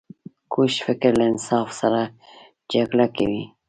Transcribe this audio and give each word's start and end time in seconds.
کوږ 0.53 0.71
فکر 0.85 1.11
له 1.19 1.25
انصاف 1.31 1.67
سره 1.81 2.01
جګړه 2.73 3.05
کوي 3.17 3.43